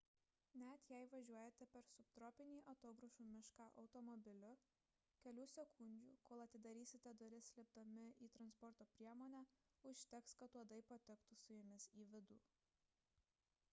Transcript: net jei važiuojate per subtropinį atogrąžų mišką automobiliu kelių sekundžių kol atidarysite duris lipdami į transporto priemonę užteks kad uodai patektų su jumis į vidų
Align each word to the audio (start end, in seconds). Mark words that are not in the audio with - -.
net 0.59 0.85
jei 0.91 1.07
važiuojate 1.09 1.65
per 1.73 1.83
subtropinį 1.89 2.55
atogrąžų 2.71 3.25
mišką 3.33 3.65
automobiliu 3.81 4.53
kelių 5.25 5.45
sekundžių 5.51 6.13
kol 6.29 6.41
atidarysite 6.45 7.13
duris 7.21 7.51
lipdami 7.59 8.05
į 8.29 8.29
transporto 8.37 8.87
priemonę 9.01 9.43
užteks 9.93 10.33
kad 10.41 10.57
uodai 10.63 10.81
patektų 10.95 11.37
su 11.43 11.59
jumis 11.59 11.87
į 12.05 12.07
vidų 12.15 12.39